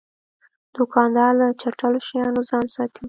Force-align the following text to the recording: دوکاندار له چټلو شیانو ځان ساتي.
دوکاندار 0.75 1.31
له 1.41 1.47
چټلو 1.61 1.99
شیانو 2.07 2.41
ځان 2.49 2.65
ساتي. 2.75 2.99